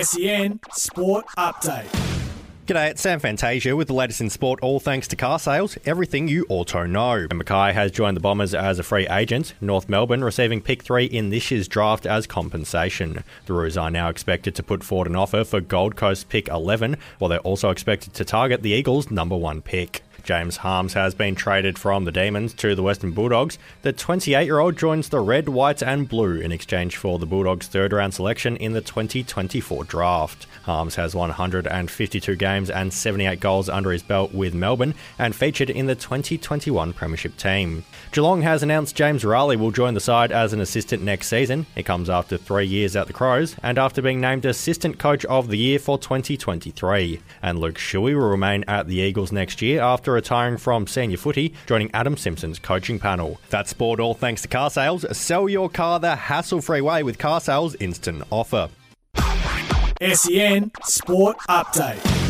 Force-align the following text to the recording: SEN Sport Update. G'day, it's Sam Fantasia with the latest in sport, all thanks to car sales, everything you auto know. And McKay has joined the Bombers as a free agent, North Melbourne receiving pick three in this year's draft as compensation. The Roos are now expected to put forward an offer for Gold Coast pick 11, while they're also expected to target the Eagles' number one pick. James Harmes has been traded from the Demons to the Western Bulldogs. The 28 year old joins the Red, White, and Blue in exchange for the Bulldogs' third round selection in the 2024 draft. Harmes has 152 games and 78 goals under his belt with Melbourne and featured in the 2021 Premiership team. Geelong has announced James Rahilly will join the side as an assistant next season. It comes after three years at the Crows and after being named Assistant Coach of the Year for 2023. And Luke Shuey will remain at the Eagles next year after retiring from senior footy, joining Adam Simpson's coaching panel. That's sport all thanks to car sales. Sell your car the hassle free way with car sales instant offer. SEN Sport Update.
SEN 0.00 0.58
Sport 0.72 1.26
Update. 1.36 1.84
G'day, 2.66 2.92
it's 2.92 3.02
Sam 3.02 3.20
Fantasia 3.20 3.76
with 3.76 3.88
the 3.88 3.92
latest 3.92 4.22
in 4.22 4.30
sport, 4.30 4.60
all 4.62 4.80
thanks 4.80 5.06
to 5.08 5.16
car 5.16 5.38
sales, 5.38 5.76
everything 5.84 6.28
you 6.28 6.46
auto 6.48 6.86
know. 6.86 7.26
And 7.30 7.44
McKay 7.44 7.74
has 7.74 7.90
joined 7.90 8.16
the 8.16 8.22
Bombers 8.22 8.54
as 8.54 8.78
a 8.78 8.82
free 8.82 9.06
agent, 9.08 9.52
North 9.60 9.90
Melbourne 9.90 10.24
receiving 10.24 10.62
pick 10.62 10.82
three 10.82 11.04
in 11.04 11.28
this 11.28 11.50
year's 11.50 11.68
draft 11.68 12.06
as 12.06 12.26
compensation. 12.26 13.22
The 13.44 13.52
Roos 13.52 13.76
are 13.76 13.90
now 13.90 14.08
expected 14.08 14.54
to 14.54 14.62
put 14.62 14.82
forward 14.82 15.08
an 15.08 15.16
offer 15.16 15.44
for 15.44 15.60
Gold 15.60 15.96
Coast 15.96 16.30
pick 16.30 16.48
11, 16.48 16.96
while 17.18 17.28
they're 17.28 17.40
also 17.40 17.68
expected 17.68 18.14
to 18.14 18.24
target 18.24 18.62
the 18.62 18.70
Eagles' 18.70 19.10
number 19.10 19.36
one 19.36 19.60
pick. 19.60 20.01
James 20.22 20.58
Harmes 20.58 20.94
has 20.94 21.14
been 21.14 21.34
traded 21.34 21.78
from 21.78 22.04
the 22.04 22.12
Demons 22.12 22.54
to 22.54 22.74
the 22.74 22.82
Western 22.82 23.10
Bulldogs. 23.10 23.58
The 23.82 23.92
28 23.92 24.44
year 24.44 24.58
old 24.58 24.76
joins 24.76 25.08
the 25.08 25.20
Red, 25.20 25.48
White, 25.48 25.82
and 25.82 26.08
Blue 26.08 26.36
in 26.36 26.52
exchange 26.52 26.96
for 26.96 27.18
the 27.18 27.26
Bulldogs' 27.26 27.66
third 27.66 27.92
round 27.92 28.14
selection 28.14 28.56
in 28.56 28.72
the 28.72 28.80
2024 28.80 29.84
draft. 29.84 30.46
Harmes 30.62 30.94
has 30.94 31.14
152 31.14 32.36
games 32.36 32.70
and 32.70 32.92
78 32.92 33.40
goals 33.40 33.68
under 33.68 33.90
his 33.90 34.02
belt 34.02 34.32
with 34.32 34.54
Melbourne 34.54 34.94
and 35.18 35.34
featured 35.34 35.70
in 35.70 35.86
the 35.86 35.94
2021 35.94 36.92
Premiership 36.92 37.36
team. 37.36 37.84
Geelong 38.12 38.42
has 38.42 38.62
announced 38.62 38.94
James 38.94 39.24
Rahilly 39.24 39.58
will 39.58 39.70
join 39.70 39.94
the 39.94 40.00
side 40.00 40.30
as 40.30 40.52
an 40.52 40.60
assistant 40.60 41.02
next 41.02 41.28
season. 41.28 41.66
It 41.74 41.84
comes 41.84 42.08
after 42.08 42.36
three 42.36 42.66
years 42.66 42.94
at 42.94 43.06
the 43.06 43.12
Crows 43.12 43.56
and 43.62 43.78
after 43.78 44.02
being 44.02 44.20
named 44.20 44.44
Assistant 44.44 44.98
Coach 44.98 45.24
of 45.24 45.48
the 45.48 45.58
Year 45.58 45.78
for 45.78 45.98
2023. 45.98 47.20
And 47.42 47.58
Luke 47.58 47.78
Shuey 47.78 48.14
will 48.14 48.28
remain 48.28 48.64
at 48.68 48.86
the 48.86 48.96
Eagles 48.96 49.32
next 49.32 49.62
year 49.62 49.80
after 50.12 50.34
retiring 50.34 50.58
from 50.58 50.86
senior 50.86 51.16
footy, 51.16 51.54
joining 51.66 51.90
Adam 51.94 52.16
Simpson's 52.16 52.58
coaching 52.58 52.98
panel. 52.98 53.40
That's 53.50 53.70
sport 53.70 54.00
all 54.00 54.14
thanks 54.14 54.42
to 54.42 54.48
car 54.48 54.70
sales. 54.70 55.04
Sell 55.16 55.48
your 55.48 55.70
car 55.70 56.00
the 56.00 56.16
hassle 56.16 56.60
free 56.60 56.80
way 56.80 57.02
with 57.02 57.18
car 57.18 57.40
sales 57.40 57.74
instant 57.76 58.22
offer. 58.30 58.68
SEN 60.00 60.70
Sport 60.82 61.38
Update. 61.48 62.21